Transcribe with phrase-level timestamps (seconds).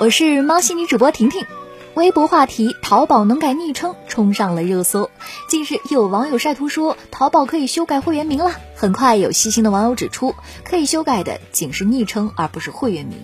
[0.00, 1.44] 我是猫系女主播婷婷。
[1.92, 5.10] 微博话题“淘宝能改昵称”冲上了热搜。
[5.46, 8.52] 近日又，有网友晒图说，淘宝可以修改会员名了。
[8.74, 10.34] 很快，有细心的网友指出，
[10.64, 13.18] 可以修改的仅是昵称，而不是会员名。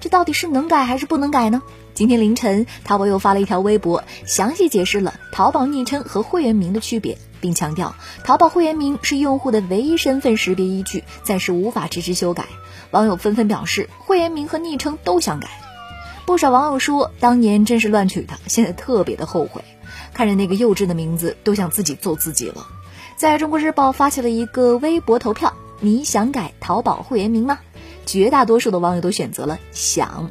[0.00, 1.60] 这到底是能改还是不能改呢？
[1.92, 7.94] 今天凌晨，淘宝又发了一条微博，详细解释了淘宝昵称和会员名的区别，并强调，
[8.24, 12.46] 淘宝会员名是用户的唯一身份识别依据，暂时无法支持修改。
[12.90, 15.50] 网友纷纷表示，会员名和昵称都想改。
[16.24, 19.62] 不少网友说，当年真是乱取的，现在特别的后悔。
[20.14, 22.66] 看着那个幼稚的名字，都想自己揍自己了。
[23.16, 27.58] 在中国日报发起了一个微博投票，你想改淘宝会员名吗？
[28.06, 30.30] 绝大多数的网友都选择了想。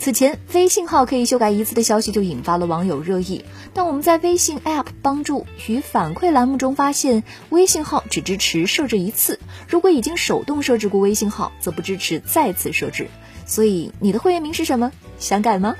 [0.00, 3.44] 此前，微信号可以修改一次的消息就引发了网友热议。
[3.74, 13.08] 但我们在微信 App 帮助与反馈栏目中发现，微信号只支持设置一次，如果已经手动设置过微信号，则不支持再次设置。
[13.44, 14.90] 所以你的会员名是什么？
[15.18, 15.76] 想改吗？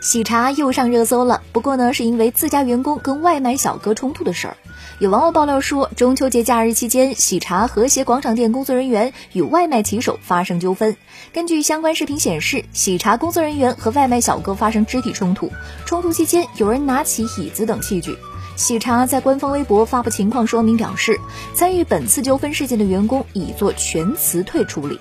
[0.00, 4.56] 喜茶又上热搜了，不过呢，是因为自家员工跟外卖小哥冲突的事儿。
[4.98, 10.96] 有网友爆料说，中秋节假日期间，喜茶和谐广场店工作人员与外卖骑手发生纠纷。
[11.34, 15.52] 根据相关视频显示，喜茶工作人员和外卖小哥发生肢体冲突，
[15.84, 18.16] 冲突期间有人拿起椅子等器具。
[18.56, 21.20] 喜茶在官方微博发布情况说明，表示
[21.54, 24.98] 参与本次纠纷事件的员工已做全辞退处理。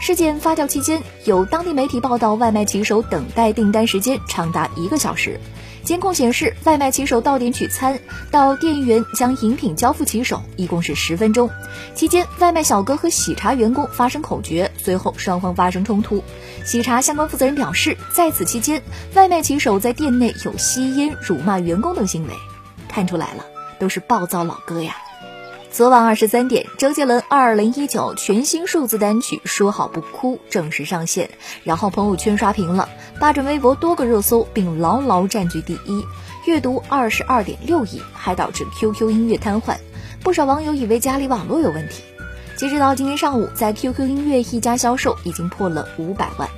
[0.00, 5.38] 事件发酵期间，有当地媒体报道，外卖骑手等待订单时间长达一个小时。
[5.84, 11.50] 监控显示，外卖骑手到点取餐到店员将饮品交付骑手，一共是十分钟。
[11.94, 16.24] 期间，外卖小哥和喜茶员工发生口角，随后双方发生冲突。
[16.64, 18.82] 喜茶相关负责人表示，在此期间，
[19.14, 22.32] 外卖骑手在店内有吸烟、辱骂员工等行为，
[22.88, 23.44] 看出来了，
[23.78, 24.96] 都是暴躁老哥呀。
[25.72, 31.30] 昨晚二十三点，周杰伦二零一九全新数字单曲《说好不哭》正式上线，
[31.62, 32.88] 然后朋友圈刷屏了，
[33.20, 36.04] 霸占微博多个热搜，并牢牢占据第一，
[36.44, 39.76] 阅读二十二点六亿，还导致 QQ 音乐瘫痪。
[40.24, 42.02] 不少网友以为家里网络有问题。
[42.56, 46.50] 截止到今天上午，在 QQ 音乐一家销售已经破了五百万。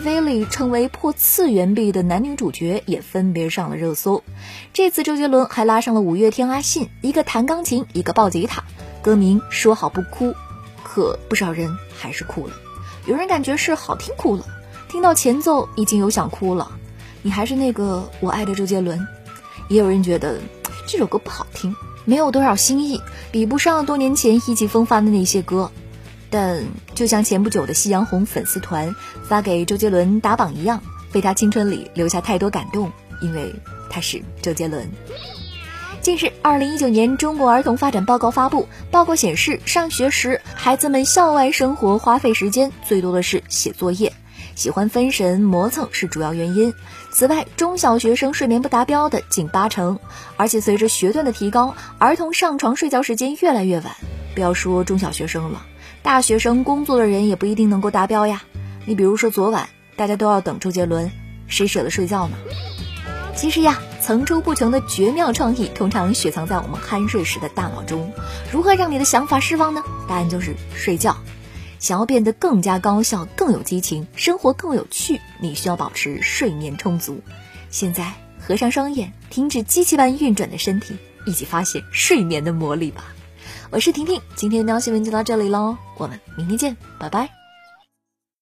[0.00, 4.24] MV 里成为破次元壁的男女主角也分别上了热搜。
[4.72, 8.64] 这次周杰伦还拉上了五月天阿信，一个弹钢琴，一个抱吉他。
[9.02, 10.34] 歌名说好不哭，
[10.82, 12.54] 可不少人还是哭了。
[13.04, 14.46] 有人感觉是好听哭了，
[14.88, 16.72] 听到前奏已经有想哭了。
[17.20, 19.06] 你还是那个我爱的周杰伦。
[19.68, 20.40] 也有人觉得
[20.86, 25.70] 这首歌不好听，没有多少新意，比不上多年前意气风发的那些歌。
[26.30, 26.64] 但
[26.94, 30.80] 就像前不久的夕阳红粉丝团发给周杰伦打榜一样，
[31.12, 33.54] 被他青春里留下太多感动，因为
[33.90, 34.88] 他是周杰伦。
[36.00, 44.12] 近日，二零一九年中国儿童发展报告发布，报告显示，上学时孩子们校外生活花费时间最多的是写作业，
[44.54, 46.72] 喜欢分神磨蹭是主要原因。
[47.10, 49.98] 此外，中小学生睡眠不达标的近八成，
[50.38, 53.94] 而且随着学段的提高，儿童上床睡觉时间越来越晚。
[54.34, 55.66] 不要说中小学生了。
[56.02, 58.42] 大学生工作的人也不一定能够达标呀。
[58.86, 61.10] 你比如说昨晚大家都要等周杰伦，
[61.46, 62.36] 谁舍得睡觉呢？
[63.36, 68.12] 其实呀，层出不穷的绝妙创意通常雪藏在我们酣睡时的大脑中。
[68.52, 69.82] 如何让你的想法释放呢？
[70.08, 71.16] 答案就是睡觉。
[71.78, 77.22] 想要变得更加高效、更有激情，生活更有趣，你需要保持睡眠充足。
[77.70, 83.04] 现在合上双眼，停止机器般运转的身体，一起发现睡眠的魔力吧。
[83.70, 87.39] 我是婷婷，今天的喵新闻就到这里喽，我们明天见，拜拜。